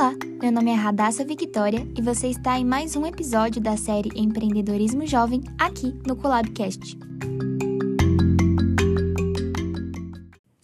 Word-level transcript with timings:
Olá, 0.00 0.14
meu 0.40 0.50
nome 0.50 0.70
é 0.70 0.74
Radassa 0.74 1.22
Victoria 1.26 1.86
e 1.94 2.00
você 2.00 2.28
está 2.28 2.58
em 2.58 2.64
mais 2.64 2.96
um 2.96 3.04
episódio 3.04 3.60
da 3.60 3.76
série 3.76 4.08
Empreendedorismo 4.16 5.06
Jovem 5.06 5.42
aqui 5.58 5.94
no 6.06 6.16
Colabcast. 6.16 6.98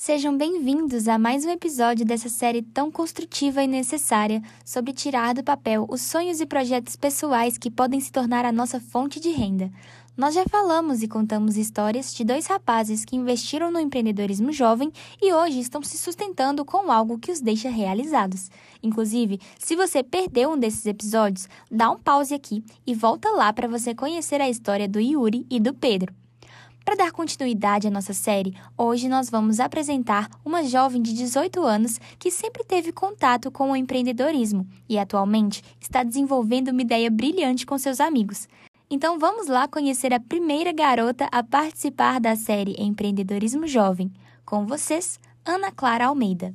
Sejam 0.07 0.39
bem-vindos 0.39 1.09
a 1.09 1.19
mais 1.19 1.45
um 1.45 1.51
episódio 1.51 2.07
dessa 2.07 2.29
série 2.29 2.63
tão 2.63 2.93
construtiva 2.93 3.61
e 3.61 3.67
necessária 3.67 4.41
sobre 4.65 4.93
tirar 4.93 5.35
do 5.35 5.43
papel 5.43 5.85
os 5.91 6.01
sonhos 6.01 6.41
e 6.41 6.47
projetos 6.47 6.95
pessoais 6.95 7.59
que 7.59 7.73
podem 7.73 7.99
se 7.99 8.13
tornar 8.13 8.45
a 8.45 8.53
nossa 8.53 8.79
fonte 8.79 9.19
de 9.19 9.31
renda. 9.31 9.69
Nós 10.17 10.33
já 10.33 10.45
falamos 10.45 11.03
e 11.03 11.09
contamos 11.09 11.57
histórias 11.57 12.15
de 12.15 12.23
dois 12.23 12.47
rapazes 12.47 13.05
que 13.05 13.17
investiram 13.17 13.73
no 13.73 13.81
empreendedorismo 13.81 14.53
jovem 14.53 14.93
e 15.21 15.33
hoje 15.33 15.59
estão 15.59 15.83
se 15.83 15.99
sustentando 15.99 16.65
com 16.65 16.89
algo 16.93 17.19
que 17.19 17.33
os 17.33 17.41
deixa 17.41 17.69
realizados. 17.69 18.49
Inclusive, 18.85 19.41
se 19.59 19.75
você 19.75 20.05
perdeu 20.05 20.53
um 20.53 20.57
desses 20.57 20.87
episódios, 20.87 21.49
dá 21.69 21.91
um 21.91 21.99
pause 21.99 22.33
aqui 22.33 22.63
e 22.87 22.95
volta 22.95 23.29
lá 23.31 23.53
para 23.53 23.67
você 23.67 23.93
conhecer 23.93 24.41
a 24.41 24.49
história 24.49 24.87
do 24.87 25.01
Yuri 25.01 25.45
e 25.51 25.59
do 25.59 25.75
Pedro. 25.75 26.15
Para 26.87 26.95
dar 26.95 27.11
continuidade 27.11 27.89
à 27.89 27.91
nossa 27.91 28.15
série, 28.15 28.55
hoje 28.79 29.09
nós 29.09 29.29
vamos 29.29 29.59
apresentar 29.59 30.31
uma 30.45 30.63
jovem 30.63 31.03
de 31.03 31.13
18 31.13 31.61
anos 31.65 31.99
que 32.17 32.31
sempre 32.31 32.63
teve 32.63 32.93
contato 32.93 33.51
com 33.51 33.73
o 33.73 33.77
empreendedorismo 33.77 34.65
e 34.89 34.97
atualmente 34.97 35.65
está 35.81 36.05
desenvolvendo 36.05 36.69
uma 36.69 36.83
ideia 36.83 37.11
brilhante 37.11 37.67
com 37.67 37.77
seus 37.77 38.01
amigos. 38.01 38.47
Então 38.89 39.19
vamos 39.19 39.49
lá 39.49 39.67
conhecer 39.67 40.15
a 40.15 40.21
primeira 40.21 40.73
garota 40.73 41.29
a 41.33 41.43
participar 41.43 42.21
da 42.21 42.37
série 42.37 42.77
Empreendedorismo 42.79 43.67
Jovem. 43.67 44.13
Com 44.45 44.65
vocês, 44.65 45.19
Ana 45.45 45.73
Clara 45.73 46.07
Almeida. 46.07 46.55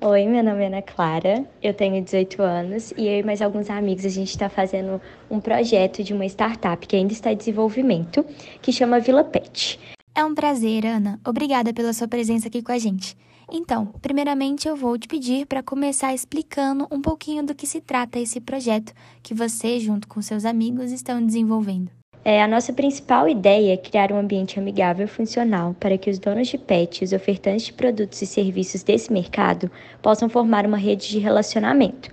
Oi, 0.00 0.26
meu 0.28 0.44
nome 0.44 0.62
é 0.62 0.68
Ana 0.68 0.80
Clara, 0.80 1.44
eu 1.60 1.74
tenho 1.74 2.00
18 2.00 2.40
anos 2.40 2.92
e 2.96 3.08
eu 3.08 3.18
e 3.18 3.22
mais 3.24 3.42
alguns 3.42 3.68
amigos 3.68 4.06
a 4.06 4.08
gente 4.08 4.30
está 4.30 4.48
fazendo 4.48 5.00
um 5.28 5.40
projeto 5.40 6.04
de 6.04 6.14
uma 6.14 6.24
startup 6.24 6.86
que 6.86 6.94
ainda 6.94 7.12
está 7.12 7.32
em 7.32 7.36
desenvolvimento, 7.36 8.24
que 8.62 8.70
chama 8.72 9.00
Vila 9.00 9.24
Pet. 9.24 9.76
É 10.14 10.24
um 10.24 10.36
prazer, 10.36 10.86
Ana. 10.86 11.18
Obrigada 11.26 11.74
pela 11.74 11.92
sua 11.92 12.06
presença 12.06 12.46
aqui 12.46 12.62
com 12.62 12.70
a 12.70 12.78
gente. 12.78 13.16
Então, 13.50 13.86
primeiramente 14.00 14.68
eu 14.68 14.76
vou 14.76 14.96
te 14.96 15.08
pedir 15.08 15.46
para 15.46 15.64
começar 15.64 16.14
explicando 16.14 16.86
um 16.92 17.02
pouquinho 17.02 17.44
do 17.44 17.52
que 17.52 17.66
se 17.66 17.80
trata 17.80 18.20
esse 18.20 18.40
projeto 18.40 18.92
que 19.20 19.34
você, 19.34 19.80
junto 19.80 20.06
com 20.06 20.22
seus 20.22 20.44
amigos, 20.44 20.92
estão 20.92 21.20
desenvolvendo. 21.26 21.97
É, 22.30 22.42
a 22.42 22.46
nossa 22.46 22.74
principal 22.74 23.26
ideia 23.26 23.72
é 23.72 23.76
criar 23.78 24.12
um 24.12 24.18
ambiente 24.18 24.58
amigável 24.58 25.06
e 25.06 25.08
funcional 25.08 25.74
para 25.80 25.96
que 25.96 26.10
os 26.10 26.18
donos 26.18 26.48
de 26.48 26.58
pets 26.58 27.00
e 27.00 27.04
os 27.04 27.12
ofertantes 27.14 27.64
de 27.64 27.72
produtos 27.72 28.20
e 28.20 28.26
serviços 28.26 28.82
desse 28.82 29.10
mercado 29.10 29.70
possam 30.02 30.28
formar 30.28 30.66
uma 30.66 30.76
rede 30.76 31.08
de 31.08 31.18
relacionamento. 31.18 32.10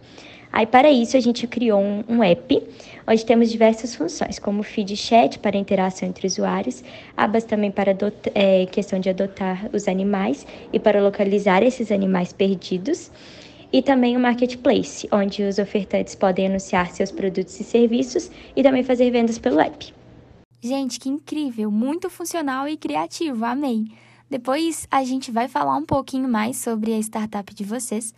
Aí, 0.53 0.65
para 0.65 0.89
isso, 0.89 1.17
a 1.17 1.19
gente 1.19 1.45
criou 1.47 1.81
um, 1.81 2.01
um 2.07 2.23
app 2.23 2.63
onde 3.05 3.25
temos 3.25 3.51
diversas 3.51 3.93
funções, 3.93 4.39
como 4.39 4.63
feed 4.63 4.95
chat 4.95 5.37
para 5.37 5.57
interação 5.57 6.07
entre 6.07 6.25
usuários, 6.25 6.81
abas 7.17 7.43
também 7.43 7.69
para 7.69 7.93
é, 8.33 8.65
questão 8.67 9.01
de 9.01 9.09
adotar 9.09 9.69
os 9.73 9.85
animais 9.85 10.47
e 10.71 10.79
para 10.79 11.03
localizar 11.03 11.61
esses 11.61 11.91
animais 11.91 12.31
perdidos 12.31 13.11
e 13.69 13.81
também 13.81 14.15
o 14.15 14.19
marketplace, 14.21 15.09
onde 15.11 15.43
os 15.43 15.59
ofertantes 15.59 16.15
podem 16.15 16.47
anunciar 16.47 16.89
seus 16.91 17.11
produtos 17.11 17.59
e 17.59 17.65
serviços 17.65 18.31
e 18.55 18.63
também 18.63 18.81
fazer 18.81 19.11
vendas 19.11 19.37
pelo 19.37 19.59
app. 19.59 19.93
Gente, 20.61 20.99
que 20.99 21.09
incrível! 21.09 21.69
Muito 21.69 22.09
funcional 22.09 22.67
e 22.67 22.77
criativo, 22.77 23.45
amei! 23.45 23.85
Depois 24.29 24.87
a 24.89 25.03
gente 25.03 25.31
vai 25.31 25.47
falar 25.47 25.75
um 25.77 25.85
pouquinho 25.85 26.27
mais 26.27 26.57
sobre 26.57 26.93
a 26.93 26.97
startup 26.99 27.53
de 27.53 27.63
vocês, 27.63 28.13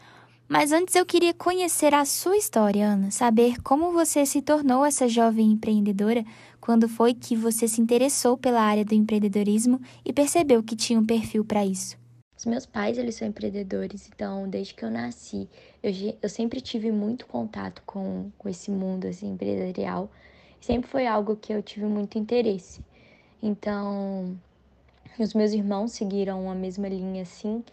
mas 0.47 0.71
antes 0.71 0.95
eu 0.95 1.05
queria 1.05 1.33
conhecer 1.33 1.93
a 1.93 2.05
sua 2.05 2.37
história, 2.37 2.87
Ana, 2.87 3.11
saber 3.11 3.61
como 3.61 3.91
você 3.91 4.25
se 4.25 4.41
tornou 4.41 4.85
essa 4.85 5.09
jovem 5.09 5.51
empreendedora, 5.51 6.23
quando 6.61 6.87
foi 6.87 7.13
que 7.13 7.35
você 7.35 7.67
se 7.67 7.81
interessou 7.81 8.37
pela 8.37 8.61
área 8.61 8.85
do 8.85 8.93
empreendedorismo 8.93 9.81
e 10.05 10.13
percebeu 10.13 10.63
que 10.63 10.75
tinha 10.75 10.97
um 10.97 11.05
perfil 11.05 11.43
para 11.43 11.65
isso. 11.65 11.97
Os 12.37 12.45
meus 12.45 12.65
pais, 12.65 12.97
eles 12.97 13.15
são 13.15 13.27
empreendedores, 13.27 14.09
então 14.13 14.47
desde 14.47 14.73
que 14.73 14.85
eu 14.85 14.91
nasci, 14.91 15.49
eu, 15.83 15.91
eu 16.21 16.29
sempre 16.29 16.61
tive 16.61 16.91
muito 16.93 17.25
contato 17.25 17.81
com, 17.85 18.31
com 18.37 18.47
esse 18.47 18.71
mundo 18.71 19.07
assim, 19.07 19.31
empresarial 19.31 20.09
sempre 20.59 20.89
foi 20.89 21.07
algo 21.07 21.35
que 21.35 21.53
eu 21.53 21.61
tive 21.61 21.85
muito 21.85 22.17
interesse. 22.17 22.81
Então, 23.41 24.37
os 25.19 25.33
meus 25.33 25.53
irmãos 25.53 25.91
seguiram 25.93 26.49
a 26.49 26.55
mesma 26.55 26.87
linha 26.87 27.21
assim, 27.23 27.63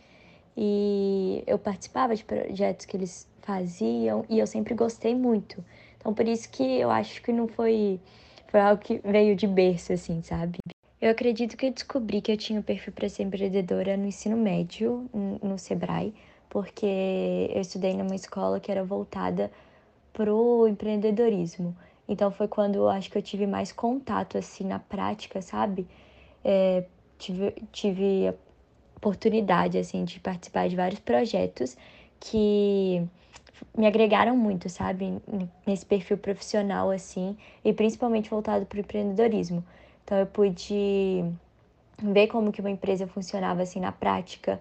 e 0.57 1.43
eu 1.47 1.59
participava 1.59 2.15
de 2.15 2.25
projetos 2.25 2.87
que 2.87 2.97
eles 2.97 3.27
faziam 3.43 4.25
e 4.29 4.39
eu 4.39 4.47
sempre 4.47 4.75
gostei 4.75 5.15
muito. 5.15 5.65
Então, 5.99 6.15
por 6.15 6.27
isso 6.27 6.49
que 6.51 6.63
eu 6.63 6.91
acho 6.91 7.23
que 7.23 7.33
não 7.33 7.49
foi 7.49 8.01
foi 8.49 8.61
algo 8.61 8.81
que 8.81 9.01
veio 9.05 9.35
de 9.35 9.49
berço 9.49 9.93
assim, 9.93 10.23
sabe? 10.23 10.59
Eu 11.01 11.11
acredito 11.11 11.57
que 11.57 11.67
eu 11.67 11.73
descobri 11.73 12.21
que 12.23 12.31
eu 12.31 12.37
tinha 12.37 12.59
o 12.59 12.63
um 12.63 12.65
perfil 12.65 12.93
para 12.93 13.09
ser 13.09 13.25
empreendedora 13.25 13.97
no 13.97 14.07
ensino 14.07 14.37
médio, 14.37 15.11
no 15.43 15.59
Sebrae, 15.59 16.15
porque 16.49 17.51
eu 17.53 17.61
estudei 17.61 17.95
numa 17.95 18.15
escola 18.15 18.61
que 18.61 18.71
era 18.71 18.85
voltada 18.85 19.51
pro 20.13 20.69
empreendedorismo. 20.69 21.77
Então 22.09 22.31
foi 22.31 22.49
quando 22.49 22.77
eu 22.77 22.89
acho 22.89 23.11
que 23.11 23.17
eu 23.17 23.23
tive 23.23 23.47
mais 23.47 23.73
contato 23.73 24.37
assim 24.37 24.65
na 24.65 24.79
prática, 24.79 25.41
sabe? 25.41 25.87
É, 26.45 26.85
tive, 27.19 27.55
tive 27.73 28.29
a 28.29 28.35
oportunidade 28.97 29.79
assim 29.79 30.05
de 30.05 30.21
participar 30.21 30.69
de 30.69 30.77
vários 30.77 31.01
projetos 31.01 31.77
que 32.21 33.03
me 33.77 33.87
agregaram 33.87 34.37
muito, 34.37 34.69
sabe? 34.69 35.19
Nesse 35.67 35.87
perfil 35.87 36.19
profissional 36.19 36.91
assim 36.91 37.37
e 37.65 37.73
principalmente 37.73 38.29
voltado 38.31 38.67
para 38.67 38.77
o 38.77 38.81
empreendedorismo. 38.81 39.65
Então 40.05 40.19
eu 40.19 40.27
pude 40.27 41.25
ver 42.03 42.27
como 42.27 42.53
que 42.53 42.61
uma 42.61 42.71
empresa 42.71 43.07
funcionava 43.07 43.63
assim 43.63 43.81
na 43.81 43.93
prática, 43.93 44.61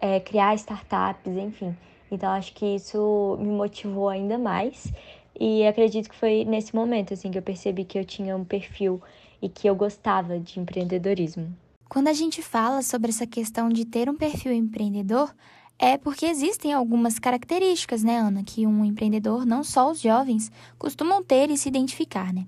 é, 0.00 0.20
criar 0.20 0.54
startups, 0.54 1.36
enfim. 1.36 1.76
Então 2.10 2.30
acho 2.30 2.52
que 2.54 2.64
isso 2.76 3.36
me 3.40 3.48
motivou 3.48 4.08
ainda 4.08 4.38
mais 4.38 4.92
e 5.38 5.66
acredito 5.66 6.08
que 6.08 6.16
foi 6.16 6.44
nesse 6.44 6.74
momento 6.74 7.14
assim 7.14 7.30
que 7.30 7.38
eu 7.38 7.42
percebi 7.42 7.84
que 7.84 7.98
eu 7.98 8.04
tinha 8.04 8.36
um 8.36 8.44
perfil 8.44 9.00
e 9.40 9.48
que 9.48 9.68
eu 9.68 9.74
gostava 9.74 10.38
de 10.38 10.58
empreendedorismo. 10.58 11.54
Quando 11.88 12.08
a 12.08 12.12
gente 12.12 12.42
fala 12.42 12.82
sobre 12.82 13.10
essa 13.10 13.26
questão 13.26 13.68
de 13.68 13.84
ter 13.84 14.08
um 14.08 14.16
perfil 14.16 14.52
empreendedor, 14.52 15.32
é 15.78 15.96
porque 15.96 16.26
existem 16.26 16.72
algumas 16.72 17.18
características, 17.18 18.02
né, 18.02 18.18
Ana, 18.18 18.42
que 18.42 18.66
um 18.66 18.84
empreendedor, 18.84 19.44
não 19.44 19.62
só 19.62 19.90
os 19.90 20.00
jovens, 20.00 20.50
costumam 20.78 21.22
ter 21.22 21.50
e 21.50 21.56
se 21.56 21.68
identificar, 21.68 22.32
né? 22.32 22.46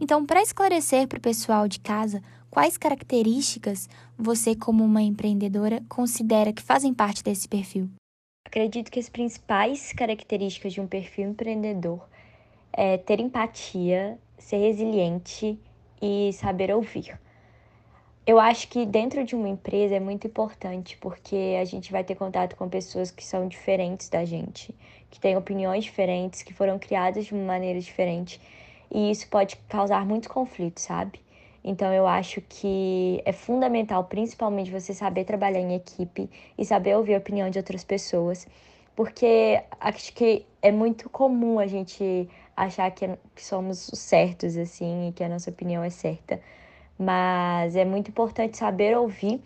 Então, 0.00 0.24
para 0.24 0.40
esclarecer 0.40 1.08
para 1.08 1.18
o 1.18 1.22
pessoal 1.22 1.66
de 1.66 1.80
casa, 1.80 2.22
quais 2.48 2.78
características 2.78 3.88
você, 4.16 4.54
como 4.54 4.84
uma 4.84 5.02
empreendedora, 5.02 5.82
considera 5.88 6.52
que 6.52 6.62
fazem 6.62 6.94
parte 6.94 7.22
desse 7.22 7.48
perfil? 7.48 7.90
Acredito 8.46 8.90
que 8.90 9.00
as 9.00 9.08
principais 9.08 9.92
características 9.92 10.72
de 10.72 10.80
um 10.80 10.86
perfil 10.86 11.30
empreendedor 11.30 12.08
é 12.72 12.96
ter 12.96 13.20
empatia, 13.20 14.18
ser 14.38 14.58
resiliente 14.58 15.58
e 16.00 16.32
saber 16.32 16.72
ouvir. 16.72 17.18
Eu 18.26 18.38
acho 18.38 18.68
que 18.68 18.84
dentro 18.84 19.24
de 19.24 19.34
uma 19.34 19.48
empresa 19.48 19.94
é 19.94 20.00
muito 20.00 20.26
importante 20.26 20.98
porque 20.98 21.56
a 21.60 21.64
gente 21.64 21.90
vai 21.90 22.04
ter 22.04 22.14
contato 22.14 22.56
com 22.56 22.68
pessoas 22.68 23.10
que 23.10 23.24
são 23.24 23.48
diferentes 23.48 24.08
da 24.08 24.24
gente, 24.24 24.74
que 25.10 25.18
têm 25.18 25.36
opiniões 25.36 25.84
diferentes, 25.84 26.42
que 26.42 26.52
foram 26.52 26.78
criadas 26.78 27.24
de 27.24 27.32
uma 27.32 27.44
maneira 27.44 27.80
diferente 27.80 28.38
e 28.90 29.10
isso 29.10 29.28
pode 29.28 29.56
causar 29.68 30.04
muito 30.04 30.28
conflito, 30.28 30.78
sabe? 30.78 31.20
Então 31.64 31.92
eu 31.92 32.06
acho 32.06 32.40
que 32.42 33.20
é 33.24 33.32
fundamental, 33.32 34.04
principalmente, 34.04 34.70
você 34.70 34.94
saber 34.94 35.24
trabalhar 35.24 35.60
em 35.60 35.74
equipe 35.74 36.30
e 36.56 36.64
saber 36.64 36.96
ouvir 36.96 37.14
a 37.14 37.18
opinião 37.18 37.50
de 37.50 37.58
outras 37.58 37.84
pessoas, 37.84 38.46
porque 38.94 39.62
acho 39.80 40.12
que 40.14 40.46
é 40.60 40.72
muito 40.72 41.08
comum 41.08 41.58
a 41.58 41.66
gente 41.66 42.28
achar 42.56 42.90
que, 42.90 43.08
que 43.34 43.44
somos 43.44 43.88
os 43.88 43.98
certos, 43.98 44.56
assim, 44.56 45.08
e 45.08 45.12
que 45.12 45.22
a 45.22 45.28
nossa 45.28 45.50
opinião 45.50 45.82
é 45.82 45.90
certa. 45.90 46.40
Mas 46.98 47.76
é 47.76 47.84
muito 47.84 48.10
importante 48.10 48.56
saber 48.56 48.96
ouvir 48.96 49.40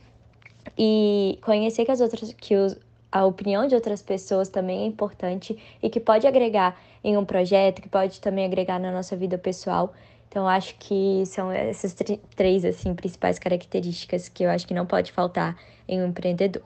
e 0.78 1.38
conhecer 1.42 1.84
que 1.84 1.90
as 1.90 2.00
outras 2.00 2.32
que 2.32 2.54
os, 2.56 2.78
a 3.10 3.26
opinião 3.26 3.66
de 3.66 3.74
outras 3.74 4.02
pessoas 4.02 4.48
também 4.48 4.84
é 4.84 4.86
importante 4.86 5.58
e 5.82 5.90
que 5.90 6.00
pode 6.00 6.26
agregar 6.26 6.80
em 7.04 7.16
um 7.16 7.24
projeto, 7.24 7.82
que 7.82 7.88
pode 7.88 8.20
também 8.20 8.46
agregar 8.46 8.78
na 8.78 8.90
nossa 8.90 9.14
vida 9.16 9.36
pessoal. 9.36 9.92
Então 10.28 10.48
acho 10.48 10.74
que 10.78 11.24
são 11.26 11.52
essas 11.52 11.94
três 12.34 12.64
assim 12.64 12.94
principais 12.94 13.38
características 13.38 14.30
que 14.30 14.44
eu 14.44 14.50
acho 14.50 14.66
que 14.66 14.72
não 14.72 14.86
pode 14.86 15.12
faltar 15.12 15.56
em 15.86 16.00
um 16.02 16.06
empreendedor. 16.06 16.62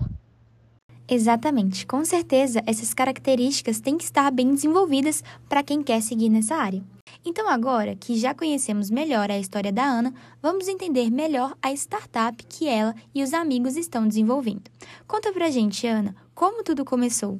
Exatamente, 1.08 1.86
com 1.86 2.04
certeza 2.04 2.60
essas 2.66 2.92
características 2.92 3.78
têm 3.78 3.96
que 3.96 4.02
estar 4.02 4.28
bem 4.32 4.52
desenvolvidas 4.52 5.22
para 5.48 5.62
quem 5.62 5.80
quer 5.80 6.02
seguir 6.02 6.28
nessa 6.28 6.56
área. 6.56 6.82
Então, 7.24 7.48
agora 7.48 7.94
que 7.94 8.16
já 8.16 8.34
conhecemos 8.34 8.90
melhor 8.90 9.30
a 9.30 9.38
história 9.38 9.72
da 9.72 9.84
Ana, 9.84 10.12
vamos 10.42 10.66
entender 10.66 11.10
melhor 11.10 11.56
a 11.62 11.72
startup 11.72 12.44
que 12.46 12.68
ela 12.68 12.94
e 13.14 13.22
os 13.22 13.32
amigos 13.32 13.76
estão 13.76 14.06
desenvolvendo. 14.06 14.68
Conta 15.06 15.32
pra 15.32 15.48
gente, 15.48 15.86
Ana, 15.86 16.14
como 16.34 16.64
tudo 16.64 16.84
começou? 16.84 17.38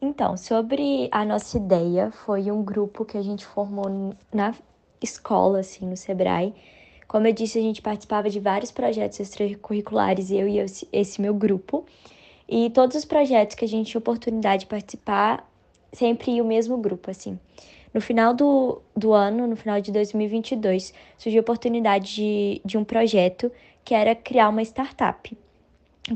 Então, 0.00 0.36
sobre 0.36 1.08
a 1.10 1.24
nossa 1.24 1.56
ideia, 1.56 2.10
foi 2.10 2.50
um 2.50 2.62
grupo 2.62 3.06
que 3.06 3.16
a 3.16 3.22
gente 3.22 3.46
formou 3.46 4.14
na 4.30 4.54
escola, 5.02 5.60
assim, 5.60 5.86
no 5.86 5.96
Sebrae. 5.96 6.54
Como 7.08 7.26
eu 7.26 7.32
disse, 7.32 7.58
a 7.58 7.62
gente 7.62 7.80
participava 7.80 8.28
de 8.28 8.40
vários 8.40 8.70
projetos 8.70 9.20
extracurriculares, 9.20 10.30
eu 10.30 10.46
e 10.46 10.58
esse 10.92 11.20
meu 11.20 11.32
grupo. 11.32 11.86
E 12.48 12.70
todos 12.70 12.96
os 12.96 13.04
projetos 13.04 13.54
que 13.54 13.64
a 13.64 13.68
gente 13.68 13.90
tinha 13.90 13.98
oportunidade 13.98 14.60
de 14.60 14.66
participar, 14.66 15.48
sempre 15.92 16.32
ia 16.32 16.42
o 16.42 16.46
mesmo 16.46 16.76
grupo, 16.76 17.10
assim. 17.10 17.38
No 17.92 18.00
final 18.00 18.34
do, 18.34 18.82
do 18.96 19.12
ano, 19.12 19.46
no 19.46 19.56
final 19.56 19.80
de 19.80 19.92
2022, 19.92 20.92
surgiu 21.16 21.40
a 21.40 21.42
oportunidade 21.42 22.14
de, 22.14 22.60
de 22.64 22.76
um 22.76 22.84
projeto 22.84 23.50
que 23.84 23.94
era 23.94 24.14
criar 24.14 24.48
uma 24.48 24.62
startup. 24.62 25.36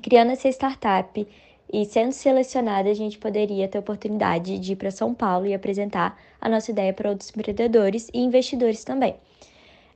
Criando 0.02 0.32
essa 0.32 0.48
startup 0.48 1.26
e 1.72 1.84
sendo 1.84 2.12
selecionada, 2.12 2.90
a 2.90 2.94
gente 2.94 3.16
poderia 3.19 3.69
ter 3.69 3.78
a 3.78 3.81
oportunidade 3.81 4.58
de 4.58 4.72
ir 4.72 4.76
para 4.76 4.90
São 4.90 5.14
Paulo 5.14 5.46
e 5.46 5.54
apresentar 5.54 6.19
a 6.40 6.48
nossa 6.48 6.70
ideia 6.70 6.92
para 6.92 7.10
outros 7.10 7.31
empreendedores 7.31 8.08
e 8.12 8.19
investidores 8.19 8.82
também. 8.84 9.14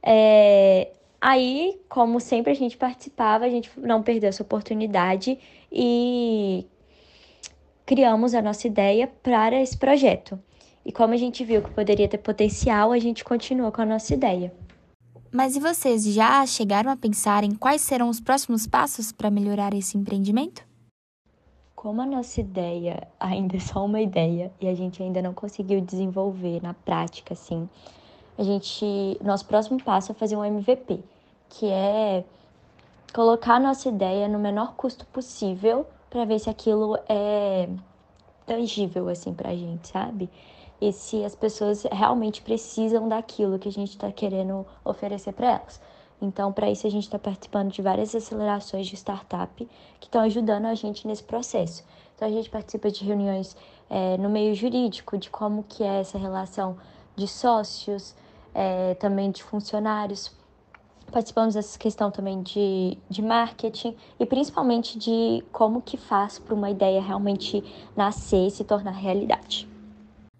É, 0.03 0.89
aí, 1.23 1.81
como 1.89 2.19
sempre 2.19 2.51
a 2.51 2.55
gente 2.55 2.77
participava, 2.77 3.45
a 3.45 3.49
gente 3.49 3.71
não 3.79 4.03
perdeu 4.03 4.29
essa 4.29 4.43
oportunidade 4.43 5.39
e 5.71 6.67
criamos 7.87 8.35
a 8.35 8.43
nossa 8.43 8.67
ideia 8.67 9.07
para 9.23 9.63
esse 9.63 9.79
projeto. 9.79 10.39
E 10.85 10.91
como 10.91 11.15
a 11.15 11.17
gente 11.17 11.45
viu 11.45 11.63
que 11.63 11.71
poderia 11.71 12.09
ter 12.09 12.19
potencial, 12.19 12.91
a 12.91 12.99
gente 12.99 13.23
continuou 13.23 13.71
com 13.71 13.83
a 13.83 13.87
nossa 13.87 14.13
ideia. 14.13 14.53
Mas 15.31 15.55
e 15.55 15.61
vocês 15.61 16.05
já 16.05 16.45
chegaram 16.45 16.91
a 16.91 16.97
pensar 16.97 17.45
em 17.45 17.55
quais 17.55 17.81
serão 17.81 18.09
os 18.09 18.21
próximos 18.21 18.67
passos 18.67 19.13
para 19.13 19.31
melhorar 19.31 19.73
esse 19.73 19.97
empreendimento? 19.97 20.67
Como 21.77 22.03
a 22.03 22.07
nossa 22.07 22.41
ideia 22.41 23.09
ainda 23.19 23.57
é 23.57 23.61
só 23.61 23.85
uma 23.85 24.01
ideia 24.01 24.53
e 24.61 24.69
a 24.69 24.75
gente 24.75 25.03
ainda 25.03 25.23
não 25.23 25.33
conseguiu 25.33 25.81
desenvolver 25.81 26.61
na 26.63 26.75
prática, 26.75 27.33
assim, 27.35 27.69
a 28.39 28.43
gente, 28.43 29.19
nosso 29.23 29.45
próximo 29.47 29.83
passo 29.83 30.13
é 30.13 30.15
fazer 30.15 30.37
um 30.37 30.45
MVP, 30.45 31.03
que 31.49 31.69
é 31.69 32.25
colocar 33.13 33.57
a 33.57 33.61
nossa 33.61 33.89
ideia 33.89 34.29
no 34.29 34.39
menor 34.39 34.75
custo 34.75 35.05
possível 35.07 35.87
para 36.09 36.25
ver 36.25 36.39
se 36.39 36.49
aquilo 36.49 36.99
é 37.09 37.69
tangível 38.47 39.09
assim 39.09 39.35
a 39.45 39.55
gente, 39.55 39.89
sabe? 39.89 40.31
e 40.83 40.93
se 40.93 41.25
as 41.25 41.37
pessoas 41.37 41.85
realmente 41.93 42.43
precisam 42.43 43.09
daquilo 43.09 43.57
que 43.57 43.69
a 43.69 43.73
gente 43.73 43.91
está 43.91 44.11
querendo 44.11 44.67
oferecer 44.85 45.33
para 45.33 45.53
elas. 45.53 45.81
Então, 46.21 46.53
para 46.53 46.69
isso, 46.69 46.89
a 46.89 46.91
gente 46.91 47.05
está 47.05 47.21
participando 47.21 47.71
de 47.71 47.81
várias 47.81 48.13
acelerações 48.17 48.89
de 48.89 48.97
startup 48.97 49.69
que 50.01 50.07
estão 50.09 50.23
ajudando 50.23 50.67
a 50.67 50.75
gente 50.75 51.07
nesse 51.07 51.23
processo. 51.23 51.85
Então, 52.17 52.27
a 52.27 52.31
gente 52.33 52.51
participa 52.51 52.91
de 52.91 53.05
reuniões 53.05 53.57
é, 53.89 54.17
no 54.19 54.29
meio 54.29 54.57
jurídico, 54.57 55.17
de 55.17 55.31
como 55.31 55.63
que 55.63 55.85
é 55.85 56.01
essa 56.01 56.19
relação 56.19 56.77
de 57.15 57.29
sócios, 57.29 58.17
é, 58.55 58.95
também 58.95 59.31
de 59.31 59.43
funcionários. 59.43 60.33
Participamos 61.11 61.55
dessa 61.55 61.79
questão 61.79 62.11
também 62.11 62.43
de, 62.43 62.97
de 63.11 63.21
marketing 63.21 63.95
e 64.19 64.25
principalmente 64.25 64.99
de 64.99 65.45
como 65.53 65.83
que 65.83 65.97
faz 65.97 66.39
para 66.39 66.55
uma 66.55 66.71
ideia 66.71 67.03
realmente 67.03 67.63
nascer 67.95 68.47
e 68.47 68.51
se 68.51 68.65
tornar 68.65 68.93
realidade. 68.93 69.69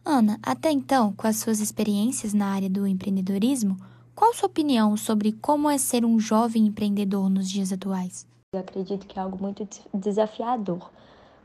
Ana, 0.05 0.39
até 0.43 0.71
então, 0.71 1.13
com 1.13 1.27
as 1.27 1.37
suas 1.37 1.61
experiências 1.61 2.35
na 2.35 2.47
área 2.47 2.69
do 2.69 2.87
empreendedorismo, 2.87 3.77
qual 4.15 4.35
sua 4.35 4.47
opinião 4.47 4.97
sobre 4.97 5.33
como 5.33 5.71
é 5.71 5.79
ser 5.79 6.05
um 6.05 6.19
jovem 6.19 6.67
empreendedor 6.67 7.31
nos 7.31 7.49
dias 7.49 7.73
atuais? 7.73 8.27
Eu 8.53 8.61
acredito 8.61 9.07
que 9.07 9.19
é 9.19 9.23
algo 9.23 9.41
muito 9.41 9.67
desafiador, 9.95 10.91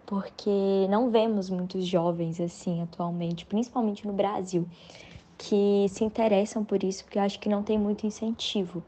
porque 0.05 0.87
não 0.89 1.09
vemos 1.09 1.49
muitos 1.49 1.85
jovens 1.85 2.41
assim 2.41 2.81
atualmente, 2.81 3.45
principalmente 3.45 4.05
no 4.05 4.13
Brasil, 4.13 4.67
que 5.37 5.87
se 5.89 6.03
interessam 6.03 6.63
por 6.63 6.83
isso, 6.83 7.03
porque 7.03 7.19
eu 7.19 7.23
acho 7.23 7.39
que 7.39 7.49
não 7.49 7.63
tem 7.63 7.77
muito 7.77 8.05
incentivo. 8.05 8.83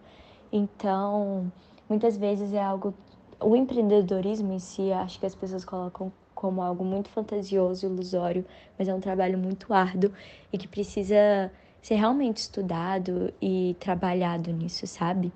Então, 0.51 1.51
muitas 1.87 2.17
vezes 2.17 2.53
é 2.53 2.61
algo. 2.61 2.93
O 3.39 3.55
empreendedorismo 3.55 4.51
em 4.51 4.59
si, 4.59 4.91
acho 4.91 5.19
que 5.19 5.25
as 5.25 5.35
pessoas 5.35 5.63
colocam 5.63 6.11
como 6.33 6.61
algo 6.61 6.83
muito 6.83 7.09
fantasioso, 7.09 7.85
ilusório, 7.85 8.45
mas 8.77 8.87
é 8.87 8.93
um 8.93 8.99
trabalho 8.99 9.37
muito 9.37 9.73
árduo 9.73 10.11
e 10.51 10.57
que 10.57 10.67
precisa 10.67 11.51
ser 11.81 11.95
realmente 11.95 12.37
estudado 12.37 13.33
e 13.41 13.75
trabalhado 13.79 14.51
nisso, 14.51 14.87
sabe? 14.87 15.33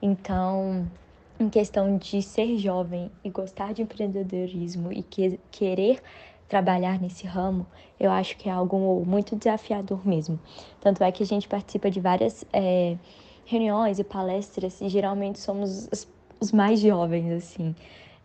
Então, 0.00 0.86
em 1.38 1.48
questão 1.48 1.96
de 1.96 2.22
ser 2.22 2.56
jovem 2.58 3.10
e 3.24 3.30
gostar 3.30 3.72
de 3.72 3.82
empreendedorismo 3.82 4.92
e 4.92 5.02
que, 5.02 5.40
querer 5.50 6.02
trabalhar 6.52 7.00
nesse 7.00 7.26
ramo, 7.26 7.66
eu 7.98 8.10
acho 8.10 8.36
que 8.36 8.46
é 8.46 8.52
algo 8.52 9.02
muito 9.06 9.34
desafiador 9.34 10.06
mesmo. 10.06 10.38
Tanto 10.82 11.02
é 11.02 11.10
que 11.10 11.22
a 11.22 11.26
gente 11.26 11.48
participa 11.48 11.90
de 11.90 11.98
várias 11.98 12.44
é, 12.52 12.98
reuniões 13.46 13.98
e 13.98 14.04
palestras 14.04 14.78
e 14.82 14.88
geralmente 14.90 15.38
somos 15.38 15.88
os, 16.38 16.52
mais 16.52 16.78
jovens, 16.78 17.32
assim. 17.32 17.74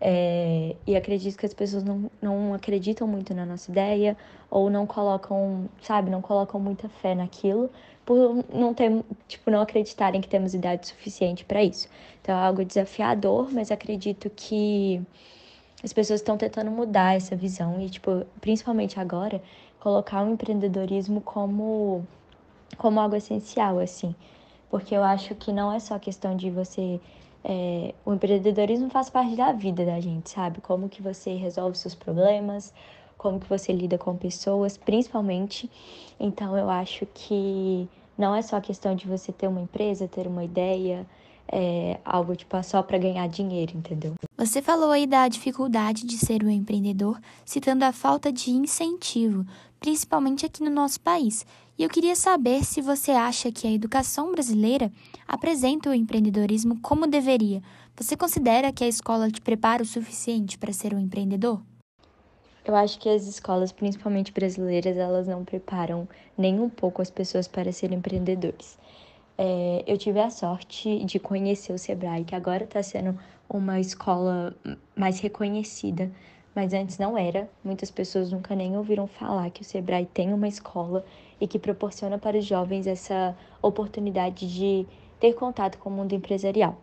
É, 0.01 0.75
e 0.85 0.97
acredito 0.97 1.37
que 1.37 1.45
as 1.45 1.53
pessoas 1.53 1.85
não, 1.85 2.11
não 2.21 2.53
acreditam 2.53 3.07
muito 3.07 3.33
na 3.33 3.45
nossa 3.45 3.71
ideia 3.71 4.17
ou 4.51 4.69
não 4.69 4.85
colocam, 4.85 5.69
sabe, 5.81 6.11
não 6.11 6.21
colocam 6.21 6.59
muita 6.59 6.89
fé 6.89 7.15
naquilo 7.15 7.69
por 8.05 8.43
não 8.53 8.73
ter, 8.73 8.91
tipo, 9.25 9.49
não 9.49 9.61
acreditarem 9.61 10.19
que 10.19 10.27
temos 10.27 10.53
idade 10.53 10.85
suficiente 10.85 11.45
para 11.45 11.63
isso. 11.63 11.87
Então 12.21 12.35
é 12.35 12.45
algo 12.45 12.65
desafiador, 12.65 13.49
mas 13.53 13.71
acredito 13.71 14.29
que 14.29 15.01
as 15.87 15.93
pessoas 15.93 16.19
estão 16.19 16.37
tentando 16.37 16.69
mudar 16.69 17.15
essa 17.15 17.35
visão 17.35 17.81
e, 17.81 17.89
tipo, 17.89 18.25
principalmente 18.41 18.99
agora, 18.99 19.41
colocar 19.79 20.23
o 20.23 20.29
empreendedorismo 20.29 21.21
como 21.21 22.05
como 22.77 22.99
algo 22.99 23.15
essencial, 23.15 23.79
assim. 23.79 24.13
Porque 24.69 24.93
eu 24.93 25.03
acho 25.03 25.33
que 25.35 25.51
não 25.53 25.71
é 25.71 25.79
só 25.79 25.97
questão 25.97 26.35
de 26.35 26.49
você 26.51 26.99
é, 27.43 27.93
o 28.05 28.13
empreendedorismo 28.13 28.89
faz 28.89 29.09
parte 29.09 29.35
da 29.35 29.53
vida 29.53 29.85
da 29.85 29.99
gente, 30.01 30.29
sabe? 30.29 30.59
Como 30.59 30.89
que 30.89 31.01
você 31.01 31.35
resolve 31.35 31.77
seus 31.77 31.95
problemas, 31.95 32.73
como 33.17 33.39
que 33.39 33.47
você 33.47 33.71
lida 33.71 33.97
com 33.97 34.15
pessoas, 34.17 34.77
principalmente. 34.77 35.71
Então 36.19 36.57
eu 36.57 36.69
acho 36.69 37.05
que 37.13 37.87
não 38.17 38.35
é 38.35 38.41
só 38.41 38.59
questão 38.59 38.93
de 38.93 39.07
você 39.07 39.31
ter 39.31 39.47
uma 39.47 39.61
empresa, 39.61 40.07
ter 40.07 40.27
uma 40.27 40.43
ideia, 40.43 41.05
é, 41.51 41.99
algo 42.03 42.35
tipo 42.35 42.61
só 42.63 42.81
para 42.83 42.97
ganhar 42.97 43.27
dinheiro, 43.27 43.75
entendeu? 43.75 44.15
Você 44.37 44.61
falou 44.61 44.91
aí 44.91 45.07
da 45.07 45.27
dificuldade 45.27 46.05
de 46.05 46.17
ser 46.17 46.43
um 46.43 46.49
empreendedor, 46.49 47.19
citando 47.45 47.85
a 47.85 47.91
falta 47.91 48.31
de 48.31 48.51
incentivo, 48.51 49.45
principalmente 49.79 50.45
aqui 50.45 50.63
no 50.63 50.69
nosso 50.69 50.99
país. 50.99 51.45
E 51.77 51.83
eu 51.83 51.89
queria 51.89 52.15
saber 52.15 52.63
se 52.63 52.81
você 52.81 53.11
acha 53.11 53.51
que 53.51 53.67
a 53.67 53.71
educação 53.71 54.31
brasileira 54.31 54.91
apresenta 55.27 55.89
o 55.89 55.93
empreendedorismo 55.93 56.79
como 56.81 57.05
deveria. 57.05 57.61
Você 57.95 58.17
considera 58.17 58.71
que 58.71 58.83
a 58.83 58.87
escola 58.87 59.29
te 59.29 59.41
prepara 59.41 59.83
o 59.83 59.85
suficiente 59.85 60.57
para 60.57 60.73
ser 60.73 60.93
um 60.93 60.99
empreendedor? 60.99 61.61
Eu 62.65 62.75
acho 62.75 62.99
que 62.99 63.07
as 63.07 63.25
escolas, 63.25 63.71
principalmente 63.71 64.33
brasileiras, 64.33 64.97
elas 64.97 65.25
não 65.25 65.45
preparam 65.45 66.07
nem 66.37 66.59
um 66.59 66.69
pouco 66.69 67.01
as 67.01 67.09
pessoas 67.09 67.47
para 67.47 67.71
serem 67.71 67.97
empreendedores. 67.97 68.77
É, 69.37 69.83
eu 69.85 69.97
tive 69.97 70.19
a 70.19 70.29
sorte 70.29 71.03
de 71.05 71.19
conhecer 71.19 71.71
o 71.71 71.77
Sebrae, 71.77 72.23
que 72.23 72.33
agora 72.33 72.63
está 72.63 72.81
sendo 72.81 73.17
uma 73.47 73.79
escola 73.79 74.55
mais 74.95 75.19
reconhecida, 75.19 76.11
mas 76.55 76.73
antes 76.73 76.97
não 76.97 77.17
era. 77.17 77.47
Muitas 77.63 77.91
pessoas 77.91 78.31
nunca 78.31 78.55
nem 78.55 78.75
ouviram 78.75 79.05
falar 79.05 79.49
que 79.51 79.61
o 79.61 79.65
Sebrae 79.65 80.07
tem 80.07 80.33
uma 80.33 80.47
escola 80.47 81.05
e 81.39 81.47
que 81.47 81.59
proporciona 81.59 82.17
para 82.17 82.37
os 82.37 82.45
jovens 82.45 82.87
essa 82.87 83.37
oportunidade 83.61 84.51
de 84.51 84.87
ter 85.19 85.33
contato 85.33 85.77
com 85.77 85.89
o 85.89 85.93
mundo 85.93 86.13
empresarial. 86.13 86.75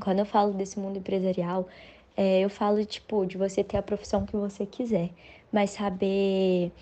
Quando 0.00 0.18
eu 0.18 0.26
falo 0.26 0.52
desse 0.52 0.78
mundo 0.78 0.98
empresarial, 0.98 1.68
é, 2.16 2.40
eu 2.40 2.50
falo 2.50 2.84
tipo 2.84 3.24
de 3.24 3.38
você 3.38 3.62
ter 3.62 3.76
a 3.76 3.82
profissão 3.82 4.26
que 4.26 4.36
você 4.36 4.66
quiser, 4.66 5.10
mas 5.52 5.70
saber 5.70 6.72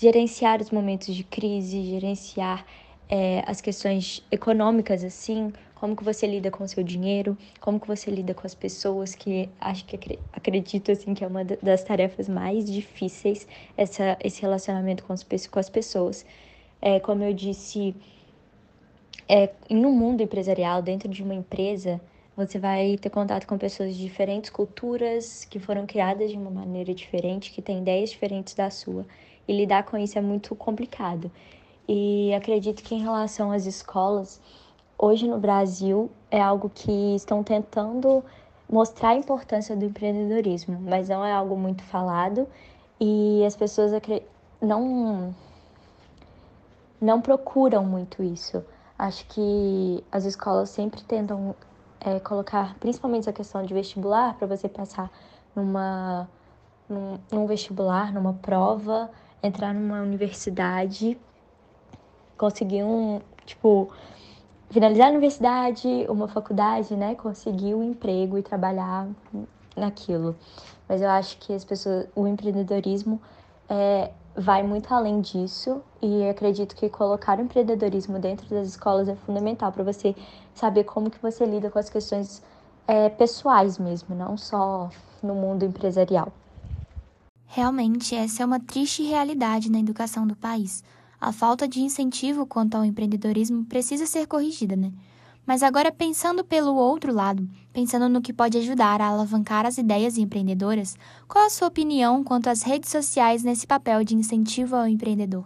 gerenciar 0.00 0.60
os 0.60 0.70
momentos 0.70 1.14
de 1.14 1.24
crise, 1.24 1.82
gerenciar 1.84 2.66
é, 3.10 3.42
as 3.44 3.60
questões 3.60 4.24
econômicas 4.30 5.02
assim, 5.02 5.52
como 5.74 5.96
que 5.96 6.04
você 6.04 6.26
lida 6.26 6.50
com 6.50 6.62
o 6.62 6.68
seu 6.68 6.84
dinheiro, 6.84 7.36
como 7.60 7.80
que 7.80 7.86
você 7.86 8.10
lida 8.10 8.32
com 8.32 8.46
as 8.46 8.54
pessoas, 8.54 9.14
que 9.14 9.48
acho 9.60 9.84
que 9.84 10.18
acredito 10.32 10.92
assim 10.92 11.12
que 11.12 11.24
é 11.24 11.26
uma 11.26 11.42
das 11.44 11.82
tarefas 11.82 12.28
mais 12.28 12.70
difíceis 12.70 13.48
essa, 13.76 14.16
esse 14.22 14.40
relacionamento 14.40 15.02
com 15.02 15.12
as, 15.12 15.24
com 15.24 15.58
as 15.58 15.68
pessoas. 15.68 16.24
É, 16.80 17.00
como 17.00 17.24
eu 17.24 17.34
disse, 17.34 17.94
é, 19.28 19.50
em 19.68 19.84
um 19.84 19.92
mundo 19.92 20.22
empresarial, 20.22 20.80
dentro 20.80 21.08
de 21.08 21.22
uma 21.22 21.34
empresa, 21.34 22.00
você 22.36 22.58
vai 22.58 22.96
ter 22.96 23.10
contato 23.10 23.46
com 23.46 23.58
pessoas 23.58 23.96
de 23.96 24.02
diferentes 24.02 24.50
culturas, 24.50 25.44
que 25.44 25.58
foram 25.58 25.84
criadas 25.84 26.30
de 26.30 26.36
uma 26.36 26.50
maneira 26.50 26.94
diferente, 26.94 27.50
que 27.50 27.60
têm 27.60 27.78
ideias 27.78 28.10
diferentes 28.10 28.54
da 28.54 28.70
sua. 28.70 29.04
E 29.48 29.52
lidar 29.52 29.82
com 29.82 29.98
isso 29.98 30.16
é 30.16 30.22
muito 30.22 30.54
complicado. 30.54 31.30
E 31.92 32.32
acredito 32.32 32.84
que 32.84 32.94
em 32.94 33.00
relação 33.00 33.50
às 33.50 33.66
escolas, 33.66 34.40
hoje 34.96 35.26
no 35.26 35.40
Brasil 35.40 36.08
é 36.30 36.40
algo 36.40 36.70
que 36.72 37.16
estão 37.16 37.42
tentando 37.42 38.24
mostrar 38.70 39.08
a 39.08 39.16
importância 39.16 39.74
do 39.74 39.84
empreendedorismo, 39.84 40.78
mas 40.80 41.08
não 41.08 41.24
é 41.24 41.32
algo 41.32 41.56
muito 41.56 41.82
falado 41.82 42.46
e 43.00 43.44
as 43.44 43.56
pessoas 43.56 43.90
não 44.62 45.34
não 47.00 47.20
procuram 47.20 47.84
muito 47.84 48.22
isso. 48.22 48.64
Acho 48.96 49.26
que 49.26 50.04
as 50.12 50.24
escolas 50.24 50.70
sempre 50.70 51.02
tentam 51.02 51.56
é, 51.98 52.20
colocar, 52.20 52.76
principalmente 52.78 53.22
essa 53.22 53.32
questão 53.32 53.64
de 53.64 53.74
vestibular, 53.74 54.36
para 54.36 54.46
você 54.46 54.68
passar 54.68 55.10
numa, 55.56 56.28
num, 56.88 57.18
num 57.32 57.46
vestibular, 57.48 58.12
numa 58.12 58.34
prova, 58.34 59.10
entrar 59.42 59.74
numa 59.74 60.02
universidade, 60.02 61.18
conseguir 62.40 62.82
um, 62.82 63.20
tipo, 63.44 63.90
finalizar 64.70 65.08
a 65.08 65.10
universidade, 65.10 66.06
uma 66.08 66.26
faculdade, 66.26 66.96
né? 66.96 67.14
Conseguir 67.14 67.74
um 67.74 67.84
emprego 67.84 68.38
e 68.38 68.42
trabalhar 68.42 69.06
naquilo. 69.76 70.34
Mas 70.88 71.02
eu 71.02 71.10
acho 71.10 71.36
que 71.36 71.52
as 71.52 71.64
pessoas, 71.66 72.08
o 72.16 72.26
empreendedorismo 72.26 73.20
é, 73.68 74.10
vai 74.34 74.62
muito 74.62 74.92
além 74.94 75.20
disso 75.20 75.82
e 76.00 76.26
acredito 76.30 76.74
que 76.74 76.88
colocar 76.88 77.38
o 77.38 77.42
empreendedorismo 77.42 78.18
dentro 78.18 78.48
das 78.48 78.68
escolas 78.68 79.06
é 79.06 79.14
fundamental 79.14 79.70
para 79.70 79.84
você 79.84 80.16
saber 80.54 80.84
como 80.84 81.10
que 81.10 81.20
você 81.20 81.44
lida 81.44 81.70
com 81.70 81.78
as 81.78 81.90
questões 81.90 82.42
é, 82.88 83.10
pessoais 83.10 83.78
mesmo, 83.78 84.16
não 84.16 84.38
só 84.38 84.88
no 85.22 85.34
mundo 85.34 85.62
empresarial. 85.62 86.32
Realmente, 87.46 88.14
essa 88.14 88.42
é 88.42 88.46
uma 88.46 88.60
triste 88.60 89.02
realidade 89.02 89.70
na 89.70 89.78
educação 89.78 90.26
do 90.26 90.34
país. 90.34 90.82
A 91.20 91.32
falta 91.32 91.68
de 91.68 91.82
incentivo 91.82 92.46
quanto 92.46 92.76
ao 92.76 92.84
empreendedorismo 92.84 93.66
precisa 93.66 94.06
ser 94.06 94.26
corrigida, 94.26 94.74
né? 94.74 94.90
Mas 95.44 95.62
agora 95.62 95.92
pensando 95.92 96.42
pelo 96.42 96.74
outro 96.74 97.12
lado, 97.12 97.46
pensando 97.74 98.08
no 98.08 98.22
que 98.22 98.32
pode 98.32 98.56
ajudar 98.56 99.02
a 99.02 99.08
alavancar 99.08 99.66
as 99.66 99.76
ideias 99.76 100.16
empreendedoras, 100.16 100.96
qual 101.28 101.44
a 101.44 101.50
sua 101.50 101.68
opinião 101.68 102.24
quanto 102.24 102.48
às 102.48 102.62
redes 102.62 102.88
sociais 102.88 103.42
nesse 103.42 103.66
papel 103.66 104.02
de 104.02 104.14
incentivo 104.14 104.74
ao 104.74 104.88
empreendedor? 104.88 105.44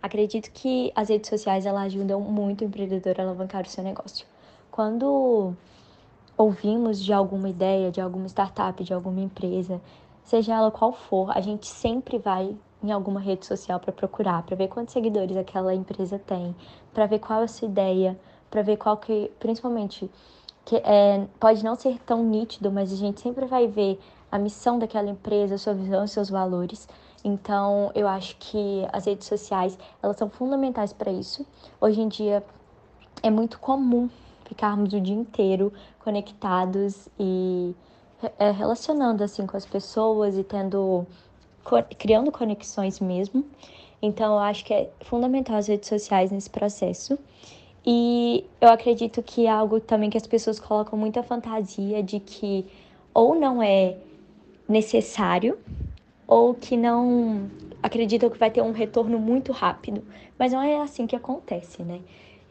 Acredito 0.00 0.50
que 0.52 0.90
as 0.94 1.10
redes 1.10 1.28
sociais 1.28 1.66
elas 1.66 1.86
ajudam 1.86 2.18
muito 2.20 2.62
o 2.62 2.64
empreendedor 2.64 3.20
a 3.20 3.24
alavancar 3.24 3.66
o 3.66 3.68
seu 3.68 3.84
negócio. 3.84 4.26
Quando 4.70 5.54
ouvimos 6.34 7.04
de 7.04 7.12
alguma 7.12 7.50
ideia, 7.50 7.90
de 7.90 8.00
alguma 8.00 8.26
startup, 8.26 8.82
de 8.82 8.94
alguma 8.94 9.20
empresa, 9.20 9.82
seja 10.24 10.54
ela 10.54 10.70
qual 10.70 10.94
for, 10.94 11.36
a 11.36 11.42
gente 11.42 11.66
sempre 11.66 12.18
vai 12.18 12.56
em 12.82 12.92
alguma 12.92 13.20
rede 13.20 13.46
social 13.46 13.80
para 13.80 13.92
procurar, 13.92 14.42
para 14.42 14.56
ver 14.56 14.68
quantos 14.68 14.92
seguidores 14.92 15.36
aquela 15.36 15.74
empresa 15.74 16.18
tem, 16.18 16.54
para 16.92 17.06
ver 17.06 17.18
qual 17.18 17.40
é 17.40 17.44
a 17.44 17.48
sua 17.48 17.66
ideia, 17.66 18.18
para 18.50 18.62
ver 18.62 18.76
qual 18.76 18.96
que, 18.96 19.30
principalmente, 19.38 20.10
que 20.64 20.76
é, 20.76 21.26
pode 21.40 21.64
não 21.64 21.74
ser 21.74 21.98
tão 22.00 22.22
nítido, 22.22 22.70
mas 22.70 22.92
a 22.92 22.96
gente 22.96 23.20
sempre 23.20 23.46
vai 23.46 23.66
ver 23.66 23.98
a 24.30 24.38
missão 24.38 24.78
daquela 24.78 25.08
empresa, 25.08 25.58
sua 25.58 25.74
visão 25.74 26.06
seus 26.06 26.30
valores. 26.30 26.88
Então, 27.24 27.90
eu 27.94 28.06
acho 28.06 28.36
que 28.38 28.86
as 28.92 29.06
redes 29.06 29.26
sociais, 29.26 29.78
elas 30.02 30.16
são 30.16 30.28
fundamentais 30.28 30.92
para 30.92 31.10
isso. 31.10 31.44
Hoje 31.80 32.00
em 32.00 32.08
dia 32.08 32.44
é 33.22 33.30
muito 33.30 33.58
comum 33.58 34.08
ficarmos 34.48 34.92
o 34.92 35.00
dia 35.00 35.14
inteiro 35.14 35.72
conectados 36.02 37.08
e 37.18 37.74
é, 38.38 38.50
relacionando 38.50 39.22
assim 39.22 39.46
com 39.46 39.56
as 39.56 39.66
pessoas 39.66 40.36
e 40.36 40.42
tendo 40.42 41.06
criando 41.98 42.30
conexões 42.30 43.00
mesmo. 43.00 43.44
Então, 44.00 44.34
eu 44.34 44.38
acho 44.38 44.64
que 44.64 44.72
é 44.72 44.90
fundamental 45.00 45.56
as 45.56 45.66
redes 45.66 45.88
sociais 45.88 46.30
nesse 46.30 46.48
processo. 46.48 47.18
E 47.84 48.44
eu 48.60 48.68
acredito 48.68 49.22
que 49.22 49.46
é 49.46 49.50
algo 49.50 49.80
também 49.80 50.10
que 50.10 50.16
as 50.16 50.26
pessoas 50.26 50.60
colocam 50.60 50.98
muita 50.98 51.22
fantasia 51.22 52.02
de 52.02 52.20
que 52.20 52.66
ou 53.14 53.34
não 53.34 53.62
é 53.62 53.96
necessário 54.68 55.58
ou 56.26 56.54
que 56.54 56.76
não 56.76 57.50
acreditam 57.82 58.28
que 58.28 58.38
vai 58.38 58.50
ter 58.50 58.60
um 58.60 58.72
retorno 58.72 59.18
muito 59.18 59.52
rápido. 59.52 60.04
Mas 60.38 60.52
não 60.52 60.62
é 60.62 60.80
assim 60.80 61.06
que 61.06 61.16
acontece, 61.16 61.82
né? 61.82 62.00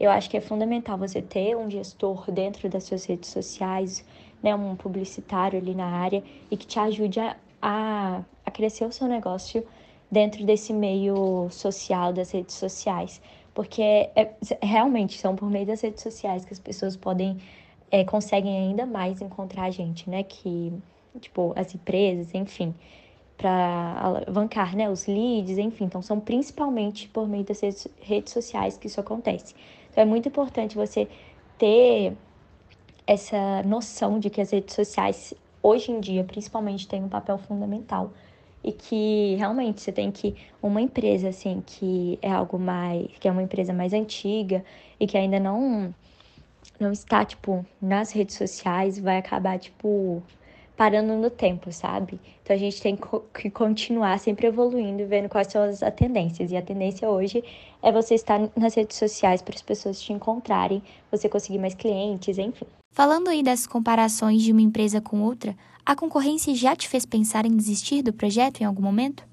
Eu 0.00 0.10
acho 0.10 0.28
que 0.28 0.36
é 0.36 0.40
fundamental 0.40 0.98
você 0.98 1.20
ter 1.22 1.56
um 1.56 1.70
gestor 1.70 2.30
dentro 2.30 2.68
das 2.68 2.84
suas 2.84 3.04
redes 3.04 3.30
sociais, 3.30 4.04
né, 4.42 4.54
um 4.54 4.76
publicitário 4.76 5.58
ali 5.58 5.74
na 5.74 5.86
área 5.86 6.22
e 6.50 6.56
que 6.56 6.66
te 6.66 6.78
ajude 6.78 7.18
a, 7.18 7.36
a, 7.60 8.22
a 8.44 8.50
crescer 8.50 8.84
o 8.84 8.92
seu 8.92 9.06
negócio 9.06 9.64
dentro 10.10 10.44
desse 10.44 10.72
meio 10.72 11.48
social 11.50 12.12
das 12.12 12.30
redes 12.30 12.54
sociais, 12.54 13.20
porque 13.54 13.82
é, 13.82 14.10
é, 14.16 14.66
realmente 14.66 15.18
são 15.18 15.36
por 15.36 15.50
meio 15.50 15.66
das 15.66 15.80
redes 15.80 16.02
sociais 16.02 16.44
que 16.44 16.52
as 16.52 16.58
pessoas 16.58 16.96
podem 16.96 17.38
é, 17.90 18.04
conseguem 18.04 18.56
ainda 18.56 18.84
mais 18.86 19.20
encontrar 19.20 19.64
a 19.64 19.70
gente, 19.70 20.08
né? 20.08 20.22
Que 20.22 20.72
tipo 21.20 21.52
as 21.56 21.74
empresas, 21.74 22.34
enfim, 22.34 22.74
para 23.36 23.98
alavancar, 24.00 24.76
né? 24.76 24.88
Os 24.90 25.06
leads, 25.06 25.58
enfim, 25.58 25.84
então 25.84 26.02
são 26.02 26.20
principalmente 26.20 27.08
por 27.08 27.28
meio 27.28 27.44
das 27.44 27.60
redes, 27.60 27.88
redes 28.00 28.32
sociais 28.32 28.76
que 28.76 28.86
isso 28.86 29.00
acontece. 29.00 29.54
Então 29.90 30.02
é 30.02 30.06
muito 30.06 30.28
importante 30.28 30.76
você 30.76 31.08
ter 31.56 32.16
essa 33.06 33.62
noção 33.64 34.18
de 34.18 34.28
que 34.28 34.40
as 34.40 34.50
redes 34.50 34.74
sociais 34.74 35.34
hoje 35.62 35.90
em 35.92 36.00
dia, 36.00 36.24
principalmente, 36.24 36.86
têm 36.88 37.02
um 37.02 37.08
papel 37.08 37.38
fundamental 37.38 38.12
e 38.62 38.72
que 38.72 39.36
realmente 39.36 39.80
você 39.80 39.92
tem 39.92 40.10
que 40.10 40.34
uma 40.60 40.80
empresa 40.80 41.28
assim 41.28 41.62
que 41.64 42.18
é 42.20 42.30
algo 42.30 42.58
mais 42.58 43.06
que 43.20 43.28
é 43.28 43.30
uma 43.30 43.42
empresa 43.42 43.72
mais 43.72 43.92
antiga 43.92 44.64
e 44.98 45.06
que 45.06 45.16
ainda 45.16 45.38
não 45.38 45.94
não 46.80 46.90
está 46.90 47.24
tipo 47.24 47.64
nas 47.80 48.10
redes 48.10 48.36
sociais 48.36 48.98
vai 48.98 49.18
acabar 49.18 49.58
tipo 49.58 50.22
parando 50.78 51.14
no 51.14 51.28
tempo, 51.28 51.72
sabe? 51.72 52.20
Então 52.40 52.54
a 52.54 52.58
gente 52.58 52.80
tem 52.80 52.96
que 53.34 53.50
continuar 53.50 54.16
sempre 54.20 54.46
evoluindo 54.46 55.02
e 55.02 55.04
vendo 55.04 55.28
quais 55.28 55.48
são 55.48 55.64
as 55.64 55.80
tendências. 55.96 56.52
E 56.52 56.56
a 56.56 56.62
tendência 56.62 57.10
hoje 57.10 57.42
é 57.82 57.90
você 57.90 58.14
estar 58.14 58.38
nas 58.56 58.74
redes 58.76 58.96
sociais 58.96 59.42
para 59.42 59.56
as 59.56 59.62
pessoas 59.62 60.00
te 60.00 60.12
encontrarem, 60.12 60.80
você 61.10 61.28
conseguir 61.28 61.58
mais 61.58 61.74
clientes, 61.74 62.38
enfim. 62.38 62.77
Falando 62.90 63.28
aí 63.28 63.42
das 63.42 63.66
comparações 63.66 64.42
de 64.42 64.50
uma 64.50 64.60
empresa 64.60 65.00
com 65.00 65.22
outra, 65.22 65.56
a 65.86 65.94
concorrência 65.94 66.54
já 66.54 66.74
te 66.74 66.88
fez 66.88 67.06
pensar 67.06 67.46
em 67.46 67.56
desistir 67.56 68.02
do 68.02 68.12
projeto 68.12 68.60
em 68.60 68.64
algum 68.64 68.82
momento? 68.82 69.24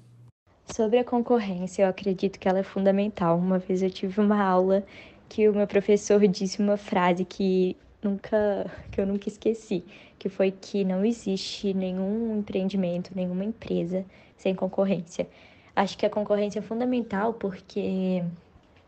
Sobre 0.66 0.98
a 0.98 1.04
concorrência, 1.04 1.82
eu 1.82 1.88
acredito 1.88 2.38
que 2.38 2.48
ela 2.48 2.60
é 2.60 2.62
fundamental. 2.62 3.36
Uma 3.38 3.58
vez 3.58 3.82
eu 3.82 3.90
tive 3.90 4.20
uma 4.20 4.40
aula 4.42 4.84
que 5.28 5.48
o 5.48 5.52
meu 5.52 5.66
professor 5.66 6.26
disse 6.28 6.60
uma 6.60 6.76
frase 6.76 7.24
que 7.24 7.76
nunca 8.02 8.70
que 8.90 9.00
eu 9.00 9.06
nunca 9.06 9.28
esqueci, 9.28 9.84
que 10.18 10.28
foi 10.28 10.50
que 10.50 10.84
não 10.84 11.04
existe 11.04 11.74
nenhum 11.74 12.38
empreendimento, 12.38 13.10
nenhuma 13.14 13.44
empresa 13.44 14.04
sem 14.36 14.54
concorrência. 14.54 15.28
Acho 15.74 15.98
que 15.98 16.06
a 16.06 16.10
concorrência 16.10 16.60
é 16.60 16.62
fundamental 16.62 17.34
porque 17.34 18.22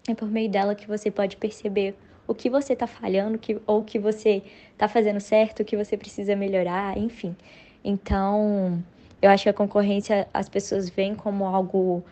é 0.09 0.15
por 0.15 0.31
meio 0.31 0.51
dela 0.51 0.75
que 0.75 0.87
você 0.87 1.11
pode 1.11 1.37
perceber 1.37 1.95
o 2.29 2.35
que 2.35 2.51
você 2.51 2.75
está 2.75 2.87
falhando, 2.87 3.39
que, 3.39 3.59
ou 3.67 3.81
o 3.81 3.85
que 3.85 3.99
você 3.99 4.43
está 4.73 4.87
fazendo 4.87 5.19
certo, 5.19 5.61
o 5.61 5.65
que 5.65 5.77
você 5.77 5.97
precisa 5.97 6.37
melhorar, 6.37 6.97
enfim. 6.97 7.35
Então, 7.83 8.85
eu 9.21 9.31
acho 9.31 9.45
que 9.45 9.49
a 9.49 9.55
concorrência 9.55 10.29
as 10.33 10.49
pessoas 10.49 10.91
veem 10.91 11.15
como 11.15 11.47
algo 11.47 12.05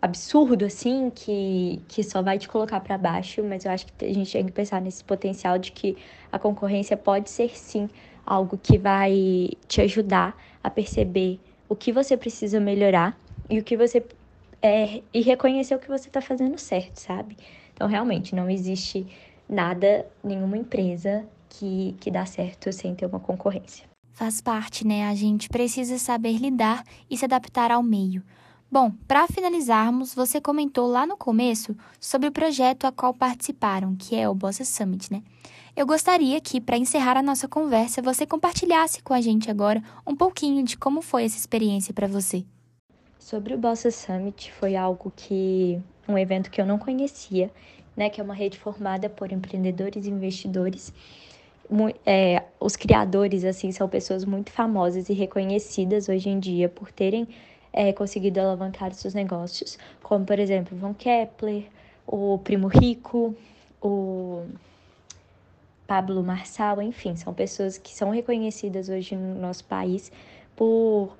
absurdo, 0.00 0.64
assim, 0.64 1.10
que, 1.14 1.82
que 1.86 2.02
só 2.02 2.22
vai 2.22 2.38
te 2.38 2.48
colocar 2.48 2.80
para 2.80 2.96
baixo, 2.96 3.44
mas 3.44 3.64
eu 3.64 3.70
acho 3.70 3.86
que 3.86 4.04
a 4.04 4.12
gente 4.12 4.32
tem 4.32 4.46
que 4.46 4.52
pensar 4.52 4.80
nesse 4.80 5.04
potencial 5.04 5.58
de 5.58 5.70
que 5.70 5.98
a 6.32 6.38
concorrência 6.38 6.96
pode 6.96 7.28
ser, 7.28 7.56
sim, 7.56 7.90
algo 8.24 8.56
que 8.56 8.78
vai 8.78 9.50
te 9.66 9.82
ajudar 9.82 10.36
a 10.62 10.70
perceber 10.70 11.38
o 11.68 11.76
que 11.76 11.92
você 11.92 12.16
precisa 12.16 12.58
melhorar 12.58 13.18
e 13.50 13.58
o 13.58 13.64
que 13.64 13.76
você 13.76 14.02
é, 14.62 15.02
e 15.12 15.20
reconhecer 15.20 15.74
o 15.74 15.78
que 15.78 15.88
você 15.88 16.08
está 16.08 16.20
fazendo 16.20 16.58
certo, 16.58 16.96
sabe? 16.96 17.36
Então, 17.74 17.86
realmente, 17.86 18.34
não 18.34 18.50
existe 18.50 19.06
nada, 19.48 20.06
nenhuma 20.22 20.56
empresa 20.56 21.26
que, 21.48 21.96
que 22.00 22.10
dá 22.10 22.26
certo 22.26 22.72
sem 22.72 22.94
ter 22.94 23.06
uma 23.06 23.20
concorrência. 23.20 23.86
Faz 24.12 24.40
parte, 24.40 24.86
né? 24.86 25.08
A 25.08 25.14
gente 25.14 25.48
precisa 25.48 25.96
saber 25.98 26.38
lidar 26.38 26.84
e 27.08 27.16
se 27.16 27.24
adaptar 27.24 27.70
ao 27.70 27.82
meio. 27.82 28.22
Bom, 28.70 28.92
para 29.06 29.26
finalizarmos, 29.26 30.14
você 30.14 30.40
comentou 30.40 30.86
lá 30.88 31.06
no 31.06 31.16
começo 31.16 31.74
sobre 31.98 32.28
o 32.28 32.32
projeto 32.32 32.84
a 32.84 32.92
qual 32.92 33.14
participaram, 33.14 33.96
que 33.96 34.14
é 34.14 34.28
o 34.28 34.34
Bossa 34.34 34.64
Summit, 34.64 35.10
né? 35.10 35.22
Eu 35.74 35.86
gostaria 35.86 36.40
que, 36.40 36.60
para 36.60 36.76
encerrar 36.76 37.16
a 37.16 37.22
nossa 37.22 37.48
conversa, 37.48 38.02
você 38.02 38.26
compartilhasse 38.26 39.00
com 39.02 39.14
a 39.14 39.20
gente 39.20 39.50
agora 39.50 39.82
um 40.06 40.14
pouquinho 40.14 40.62
de 40.64 40.76
como 40.76 41.00
foi 41.00 41.24
essa 41.24 41.38
experiência 41.38 41.94
para 41.94 42.08
você. 42.08 42.44
Sobre 43.18 43.54
o 43.54 43.58
Bossa 43.58 43.90
Summit, 43.90 44.52
foi 44.52 44.76
algo 44.76 45.12
que. 45.14 45.80
um 46.08 46.18
evento 46.18 46.50
que 46.50 46.60
eu 46.60 46.66
não 46.66 46.78
conhecia 46.78 47.50
né, 47.98 48.08
que 48.08 48.20
é 48.20 48.24
uma 48.24 48.32
rede 48.32 48.56
formada 48.56 49.10
por 49.10 49.32
empreendedores 49.32 50.06
e 50.06 50.10
investidores. 50.10 50.92
É, 52.06 52.44
os 52.60 52.76
criadores, 52.76 53.44
assim, 53.44 53.72
são 53.72 53.88
pessoas 53.88 54.24
muito 54.24 54.52
famosas 54.52 55.08
e 55.08 55.12
reconhecidas 55.12 56.08
hoje 56.08 56.28
em 56.30 56.38
dia 56.38 56.68
por 56.68 56.92
terem 56.92 57.26
é, 57.72 57.92
conseguido 57.92 58.40
alavancar 58.40 58.94
seus 58.94 59.14
negócios, 59.14 59.76
como, 60.00 60.24
por 60.24 60.38
exemplo, 60.38 60.78
Von 60.78 60.94
Kepler, 60.94 61.64
o 62.06 62.38
Primo 62.38 62.68
Rico, 62.68 63.34
o 63.82 64.46
Pablo 65.84 66.22
Marçal, 66.22 66.80
enfim, 66.80 67.16
são 67.16 67.34
pessoas 67.34 67.78
que 67.78 67.92
são 67.92 68.10
reconhecidas 68.10 68.88
hoje 68.88 69.16
no 69.16 69.34
nosso 69.34 69.64
país 69.64 70.12
por 70.54 71.16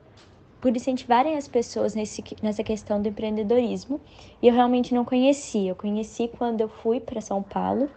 por 0.60 0.74
incentivarem 0.76 1.36
as 1.36 1.46
pessoas 1.46 1.94
nesse, 1.94 2.22
nessa 2.42 2.64
questão 2.64 3.00
do 3.00 3.08
empreendedorismo. 3.08 4.00
E 4.42 4.48
eu 4.48 4.54
realmente 4.54 4.94
não 4.94 5.04
conhecia. 5.04 5.70
Eu 5.70 5.76
conheci 5.76 6.28
quando 6.28 6.60
eu 6.60 6.68
fui 6.68 7.00
para 7.00 7.20
São 7.20 7.42
Paulo 7.42 7.90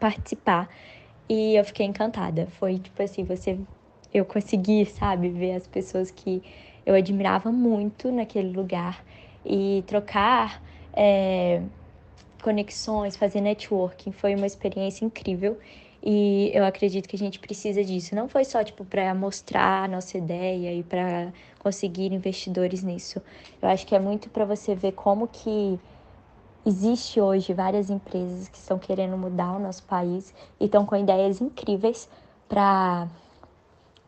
participar 0.00 0.68
e 1.28 1.54
eu 1.54 1.64
fiquei 1.64 1.86
encantada. 1.86 2.46
Foi 2.58 2.78
tipo 2.78 3.02
assim, 3.02 3.24
você 3.24 3.58
eu 4.12 4.24
consegui, 4.24 4.84
sabe, 4.84 5.28
ver 5.30 5.54
as 5.54 5.66
pessoas 5.66 6.10
que 6.10 6.42
eu 6.84 6.94
admirava 6.94 7.50
muito 7.50 8.10
naquele 8.12 8.52
lugar 8.52 9.02
e 9.44 9.82
trocar 9.86 10.62
é, 10.92 11.62
conexões, 12.42 13.16
fazer 13.16 13.40
networking 13.40 14.12
foi 14.12 14.34
uma 14.34 14.46
experiência 14.46 15.04
incrível 15.04 15.58
e 16.04 16.50
eu 16.52 16.64
acredito 16.64 17.08
que 17.08 17.14
a 17.14 17.18
gente 17.18 17.38
precisa 17.38 17.84
disso. 17.84 18.14
Não 18.14 18.28
foi 18.28 18.44
só 18.44 18.62
tipo 18.64 18.84
para 18.84 19.14
mostrar 19.14 19.84
a 19.84 19.88
nossa 19.88 20.18
ideia 20.18 20.74
e 20.74 20.82
para 20.82 21.32
conseguir 21.60 22.12
investidores 22.12 22.82
nisso. 22.82 23.22
Eu 23.60 23.68
acho 23.68 23.86
que 23.86 23.94
é 23.94 24.00
muito 24.00 24.28
para 24.28 24.44
você 24.44 24.74
ver 24.74 24.92
como 24.92 25.28
que 25.28 25.78
existe 26.66 27.20
hoje 27.20 27.52
várias 27.54 27.88
empresas 27.88 28.48
que 28.48 28.56
estão 28.56 28.78
querendo 28.78 29.16
mudar 29.16 29.52
o 29.52 29.60
nosso 29.60 29.84
país 29.84 30.34
e 30.58 30.64
estão 30.64 30.84
com 30.84 30.96
ideias 30.96 31.40
incríveis 31.40 32.08
para, 32.48 33.08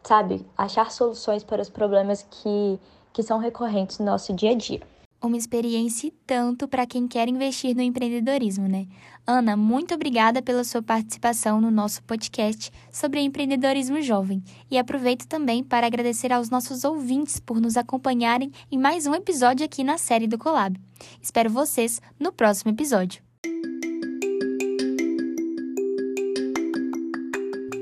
sabe, 0.03 0.45
achar 0.57 0.91
soluções 0.91 1.45
para 1.45 1.63
os 1.63 1.69
problemas 1.69 2.27
que, 2.29 2.79
que 3.13 3.23
são 3.23 3.39
recorrentes 3.39 3.99
no 3.99 4.07
nosso 4.07 4.33
dia 4.33 4.51
a 4.51 4.55
dia 4.55 4.94
uma 5.27 5.37
experiência 5.37 6.09
e 6.09 6.11
tanto 6.27 6.69
para 6.69 6.87
quem 6.87 7.09
quer 7.09 7.29
investir 7.29 7.75
no 7.75 7.83
empreendedorismo, 7.83 8.69
né? 8.69 8.87
Ana, 9.27 9.57
muito 9.57 9.95
obrigada 9.95 10.43
pela 10.43 10.65
sua 10.65 10.83
participação 10.83 11.61
no 11.61 11.71
nosso 11.71 12.03
podcast 12.03 12.71
sobre 12.93 13.21
empreendedorismo 13.21 14.03
jovem. 14.03 14.43
E 14.71 14.77
aproveito 14.77 15.27
também 15.27 15.65
para 15.65 15.87
agradecer 15.87 16.33
aos 16.33 16.51
nossos 16.51 16.85
ouvintes 16.85 17.41
por 17.41 17.61
nos 17.61 17.77
acompanharem 17.77 18.53
em 18.71 18.79
mais 18.79 19.07
um 19.07 19.15
episódio 19.15 19.65
aqui 19.65 19.83
na 19.83 19.97
série 19.97 20.27
do 20.27 20.39
Colab. 20.39 20.79
Espero 21.23 21.51
vocês 21.51 22.03
no 22.21 22.33
próximo 22.33 22.71
episódio. 22.71 23.23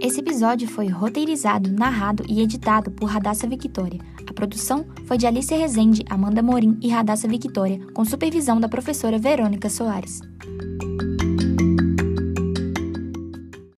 Esse 0.00 0.20
episódio 0.20 0.68
foi 0.68 0.88
roteirizado, 0.88 1.72
narrado 1.72 2.25
e 2.28 2.40
editado 2.40 2.90
por 2.90 3.06
Radassa 3.06 3.46
Victoria. 3.46 4.00
Produção 4.42 4.84
foi 5.06 5.16
de 5.16 5.25
Alice 5.25 5.54
Rezende, 5.54 6.02
Amanda 6.11 6.42
Morim 6.42 6.76
e 6.82 6.88
Radassa 6.88 7.28
Victoria, 7.28 7.78
com 7.94 8.04
supervisão 8.04 8.58
da 8.58 8.68
professora 8.68 9.16
Verônica 9.16 9.70
Soares. 9.70 10.20